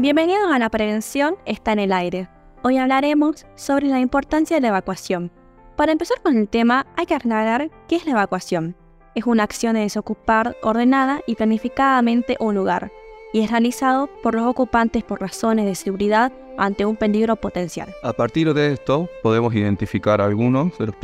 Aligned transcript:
Bienvenidos 0.00 0.52
a 0.52 0.60
La 0.60 0.70
Prevención 0.70 1.34
está 1.44 1.72
en 1.72 1.80
el 1.80 1.92
aire. 1.92 2.28
Hoy 2.62 2.78
hablaremos 2.78 3.46
sobre 3.56 3.88
la 3.88 3.98
importancia 3.98 4.56
de 4.56 4.60
la 4.60 4.68
evacuación. 4.68 5.32
Para 5.76 5.90
empezar 5.90 6.22
con 6.22 6.36
el 6.36 6.48
tema, 6.48 6.86
hay 6.96 7.04
que 7.04 7.16
aclarar 7.16 7.68
qué 7.88 7.96
es 7.96 8.04
la 8.04 8.12
evacuación. 8.12 8.76
Es 9.16 9.26
una 9.26 9.42
acción 9.42 9.74
de 9.74 9.80
desocupar 9.80 10.56
ordenada 10.62 11.20
y 11.26 11.34
planificadamente 11.34 12.36
un 12.38 12.54
lugar, 12.54 12.92
y 13.32 13.40
es 13.40 13.50
realizado 13.50 14.08
por 14.22 14.36
los 14.36 14.46
ocupantes 14.46 15.02
por 15.02 15.20
razones 15.20 15.66
de 15.66 15.74
seguridad 15.74 16.32
ante 16.56 16.86
un 16.86 16.94
peligro 16.94 17.34
potencial. 17.34 17.92
A 18.04 18.12
partir 18.12 18.54
de 18.54 18.74
esto, 18.74 19.08
podemos 19.24 19.52
identificar 19.52 20.20
algunos 20.20 20.78
de 20.78 20.86
los, 20.86 20.94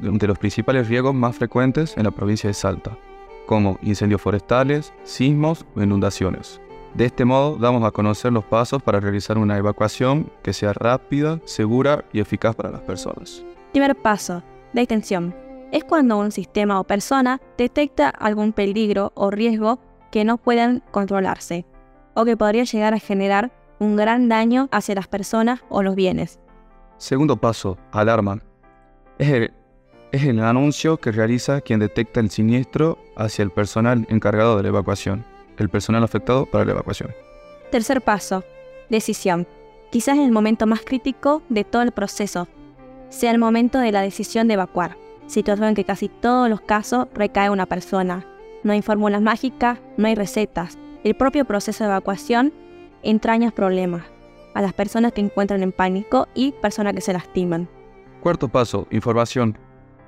de 0.00 0.26
los 0.26 0.38
principales 0.40 0.88
riesgos 0.88 1.14
más 1.14 1.36
frecuentes 1.36 1.96
en 1.96 2.02
la 2.02 2.10
provincia 2.10 2.48
de 2.48 2.54
Salta, 2.54 2.98
como 3.46 3.78
incendios 3.80 4.20
forestales, 4.20 4.92
sismos 5.04 5.64
o 5.76 5.82
inundaciones. 5.84 6.60
De 6.94 7.06
este 7.06 7.24
modo, 7.24 7.56
damos 7.56 7.82
a 7.82 7.90
conocer 7.90 8.32
los 8.32 8.44
pasos 8.44 8.80
para 8.80 9.00
realizar 9.00 9.36
una 9.36 9.58
evacuación 9.58 10.30
que 10.44 10.52
sea 10.52 10.72
rápida, 10.72 11.40
segura 11.44 12.04
y 12.12 12.20
eficaz 12.20 12.54
para 12.54 12.70
las 12.70 12.82
personas. 12.82 13.44
Primer 13.72 13.96
paso, 13.96 14.44
detención. 14.72 15.34
Es 15.72 15.82
cuando 15.82 16.16
un 16.18 16.30
sistema 16.30 16.78
o 16.78 16.84
persona 16.84 17.40
detecta 17.58 18.10
algún 18.10 18.52
peligro 18.52 19.10
o 19.16 19.32
riesgo 19.32 19.80
que 20.12 20.24
no 20.24 20.38
pueden 20.38 20.84
controlarse 20.92 21.66
o 22.14 22.24
que 22.24 22.36
podría 22.36 22.62
llegar 22.62 22.94
a 22.94 23.00
generar 23.00 23.50
un 23.80 23.96
gran 23.96 24.28
daño 24.28 24.68
hacia 24.70 24.94
las 24.94 25.08
personas 25.08 25.62
o 25.68 25.82
los 25.82 25.96
bienes. 25.96 26.38
Segundo 26.98 27.36
paso, 27.36 27.76
alarma. 27.90 28.40
Es 29.18 29.30
el, 29.30 29.52
es 30.12 30.22
el 30.22 30.38
anuncio 30.38 30.98
que 30.98 31.10
realiza 31.10 31.60
quien 31.60 31.80
detecta 31.80 32.20
el 32.20 32.30
siniestro 32.30 32.98
hacia 33.16 33.42
el 33.42 33.50
personal 33.50 34.06
encargado 34.08 34.56
de 34.56 34.62
la 34.62 34.68
evacuación, 34.68 35.24
el 35.58 35.68
personal 35.68 36.02
afectado 36.04 36.46
para 36.46 36.64
la 36.64 36.72
evacuación. 36.72 37.10
Tercer 37.70 38.02
paso, 38.02 38.44
decisión. 38.90 39.46
Quizás 39.90 40.16
en 40.16 40.24
el 40.24 40.32
momento 40.32 40.66
más 40.66 40.80
crítico 40.80 41.42
de 41.48 41.64
todo 41.64 41.82
el 41.82 41.92
proceso, 41.92 42.48
sea 43.08 43.30
el 43.30 43.38
momento 43.38 43.78
de 43.78 43.92
la 43.92 44.02
decisión 44.02 44.48
de 44.48 44.54
evacuar, 44.54 44.96
situación 45.26 45.68
en 45.68 45.74
que 45.74 45.84
casi 45.84 46.08
todos 46.08 46.48
los 46.48 46.60
casos 46.60 47.06
recae 47.14 47.50
una 47.50 47.66
persona, 47.66 48.26
no 48.64 48.72
hay 48.72 48.82
fórmulas 48.82 49.22
mágicas, 49.22 49.78
no 49.96 50.08
hay 50.08 50.14
recetas. 50.14 50.78
El 51.04 51.14
propio 51.14 51.44
proceso 51.44 51.84
de 51.84 51.90
evacuación 51.90 52.52
entraña 53.02 53.50
problemas 53.50 54.04
a 54.54 54.62
las 54.62 54.72
personas 54.72 55.12
que 55.12 55.20
encuentran 55.20 55.62
en 55.62 55.72
pánico 55.72 56.28
y 56.34 56.52
personas 56.52 56.94
que 56.94 57.00
se 57.00 57.12
lastiman. 57.12 57.68
Cuarto 58.22 58.48
paso, 58.48 58.86
información. 58.90 59.58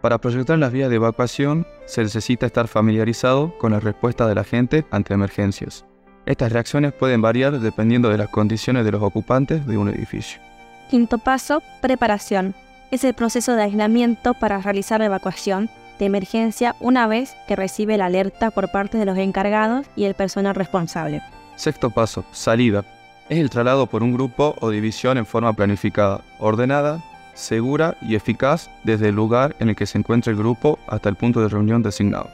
Para 0.00 0.18
proyectar 0.18 0.58
las 0.58 0.72
vías 0.72 0.88
de 0.88 0.96
evacuación 0.96 1.66
se 1.84 2.02
necesita 2.02 2.46
estar 2.46 2.68
familiarizado 2.68 3.56
con 3.58 3.72
la 3.72 3.80
respuesta 3.80 4.26
de 4.26 4.34
la 4.34 4.44
gente 4.44 4.86
ante 4.90 5.12
emergencias. 5.12 5.84
Estas 6.24 6.52
reacciones 6.52 6.92
pueden 6.94 7.20
variar 7.20 7.60
dependiendo 7.60 8.08
de 8.08 8.16
las 8.16 8.28
condiciones 8.28 8.84
de 8.84 8.92
los 8.92 9.02
ocupantes 9.02 9.66
de 9.66 9.76
un 9.76 9.88
edificio. 9.88 10.40
Quinto 10.88 11.18
paso, 11.18 11.62
preparación. 11.82 12.54
Es 12.90 13.04
el 13.04 13.14
proceso 13.14 13.54
de 13.54 13.62
aislamiento 13.62 14.34
para 14.34 14.58
realizar 14.60 15.00
la 15.00 15.06
evacuación 15.06 15.68
de 15.98 16.06
emergencia 16.06 16.76
una 16.80 17.06
vez 17.06 17.36
que 17.46 17.54
recibe 17.54 17.98
la 17.98 18.06
alerta 18.06 18.50
por 18.50 18.70
parte 18.72 18.96
de 18.96 19.04
los 19.04 19.18
encargados 19.18 19.86
y 19.96 20.04
el 20.04 20.14
personal 20.14 20.54
responsable. 20.54 21.20
Sexto 21.56 21.90
paso, 21.90 22.24
salida. 22.32 22.84
Es 23.28 23.38
el 23.38 23.50
traslado 23.50 23.86
por 23.86 24.02
un 24.02 24.14
grupo 24.14 24.56
o 24.60 24.70
división 24.70 25.18
en 25.18 25.26
forma 25.26 25.52
planificada, 25.52 26.22
ordenada, 26.38 27.04
segura 27.34 27.96
y 28.00 28.14
eficaz 28.14 28.70
desde 28.84 29.08
el 29.08 29.14
lugar 29.14 29.56
en 29.58 29.70
el 29.70 29.76
que 29.76 29.86
se 29.86 29.98
encuentra 29.98 30.30
el 30.30 30.38
grupo 30.38 30.78
hasta 30.86 31.08
el 31.08 31.16
punto 31.16 31.40
de 31.40 31.48
reunión 31.48 31.82
designado. 31.82 32.28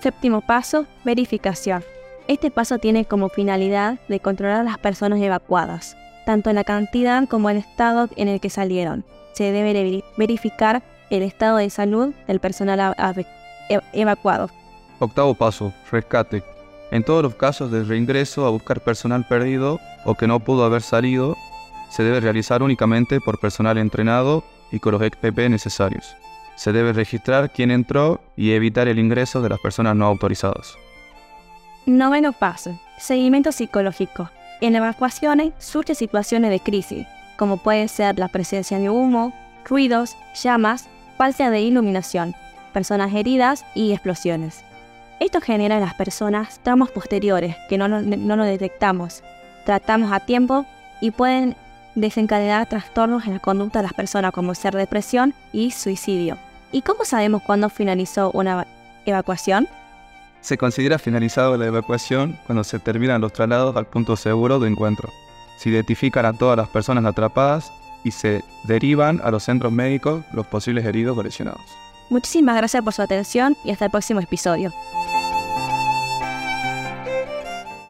Séptimo 0.00 0.40
paso, 0.40 0.86
verificación. 1.04 1.84
Este 2.28 2.50
paso 2.50 2.78
tiene 2.78 3.04
como 3.04 3.28
finalidad 3.28 3.98
de 4.08 4.20
controlar 4.20 4.60
a 4.60 4.64
las 4.64 4.78
personas 4.78 5.20
evacuadas, 5.20 5.96
tanto 6.26 6.48
en 6.50 6.56
la 6.56 6.64
cantidad 6.64 7.26
como 7.28 7.50
el 7.50 7.56
estado 7.56 8.08
en 8.16 8.28
el 8.28 8.40
que 8.40 8.50
salieron. 8.50 9.04
Se 9.32 9.52
debe 9.52 10.02
verificar 10.16 10.82
el 11.10 11.22
estado 11.22 11.58
de 11.58 11.70
salud 11.70 12.14
del 12.26 12.40
personal 12.40 12.94
e-, 13.68 13.80
evacuado. 13.92 14.50
Octavo 15.00 15.34
paso, 15.34 15.72
rescate. 15.90 16.42
En 16.90 17.04
todos 17.04 17.22
los 17.22 17.34
casos 17.34 17.70
de 17.70 17.84
reingreso 17.84 18.46
a 18.46 18.50
buscar 18.50 18.80
personal 18.80 19.26
perdido 19.26 19.78
o 20.04 20.14
que 20.14 20.26
no 20.26 20.40
pudo 20.40 20.64
haber 20.64 20.82
salido, 20.82 21.36
se 21.90 22.02
debe 22.02 22.20
realizar 22.20 22.62
únicamente 22.62 23.20
por 23.20 23.38
personal 23.38 23.76
entrenado 23.76 24.44
y 24.72 24.78
con 24.78 24.92
los 24.92 25.02
XPP 25.02 25.38
necesarios. 25.50 26.16
Se 26.54 26.72
debe 26.72 26.92
registrar 26.92 27.50
quién 27.50 27.70
entró 27.70 28.20
y 28.36 28.52
evitar 28.52 28.88
el 28.88 28.98
ingreso 28.98 29.42
de 29.42 29.48
las 29.48 29.60
personas 29.60 29.96
no 29.96 30.06
autorizadas. 30.06 30.74
Noveno 31.86 32.32
paso, 32.32 32.78
seguimiento 32.98 33.52
psicológico. 33.52 34.30
En 34.60 34.76
evacuaciones 34.76 35.52
surgen 35.58 35.96
situaciones 35.96 36.50
de 36.50 36.60
crisis, 36.60 37.06
como 37.36 37.56
puede 37.56 37.88
ser 37.88 38.18
la 38.18 38.28
presencia 38.28 38.78
de 38.78 38.90
humo, 38.90 39.32
ruidos, 39.64 40.16
llamas 40.40 40.88
falta 41.16 41.50
de 41.50 41.60
iluminación, 41.60 42.34
personas 42.72 43.12
heridas 43.14 43.64
y 43.74 43.92
explosiones. 43.92 44.64
Esto 45.18 45.40
genera 45.40 45.74
en 45.74 45.82
las 45.82 45.94
personas 45.94 46.60
traumas 46.62 46.90
posteriores 46.90 47.56
que 47.68 47.76
no, 47.76 47.88
no, 47.88 48.00
no 48.00 48.44
detectamos, 48.44 49.22
tratamos 49.66 50.12
a 50.12 50.20
tiempo 50.20 50.64
y 51.00 51.10
pueden 51.10 51.56
desencadenar 52.00 52.68
trastornos 52.68 53.26
en 53.26 53.34
la 53.34 53.38
conducta 53.40 53.80
de 53.80 53.84
las 53.84 53.94
personas 53.94 54.32
como 54.32 54.54
ser 54.54 54.74
depresión 54.74 55.34
y 55.52 55.70
suicidio. 55.70 56.38
¿Y 56.72 56.82
cómo 56.82 57.04
sabemos 57.04 57.42
cuándo 57.42 57.68
finalizó 57.68 58.30
una 58.32 58.66
evacuación? 59.06 59.68
Se 60.40 60.56
considera 60.56 60.98
finalizado 60.98 61.56
la 61.56 61.66
evacuación 61.66 62.38
cuando 62.46 62.64
se 62.64 62.78
terminan 62.78 63.20
los 63.20 63.32
traslados 63.32 63.76
al 63.76 63.86
punto 63.86 64.16
seguro 64.16 64.58
de 64.58 64.68
encuentro. 64.68 65.10
Se 65.58 65.68
identifican 65.68 66.24
a 66.24 66.32
todas 66.32 66.56
las 66.56 66.68
personas 66.68 67.04
atrapadas 67.04 67.70
y 68.04 68.12
se 68.12 68.42
derivan 68.64 69.20
a 69.22 69.30
los 69.30 69.44
centros 69.44 69.72
médicos 69.72 70.24
los 70.32 70.46
posibles 70.46 70.84
heridos 70.86 71.18
o 71.18 71.22
lesionados. 71.22 71.60
Muchísimas 72.08 72.56
gracias 72.56 72.82
por 72.82 72.92
su 72.92 73.02
atención 73.02 73.56
y 73.64 73.70
hasta 73.70 73.84
el 73.84 73.90
próximo 73.90 74.20
episodio. 74.20 74.72